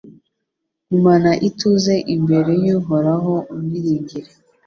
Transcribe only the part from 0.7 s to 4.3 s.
Gumana ituze imbere y’Uhoraho umwiringire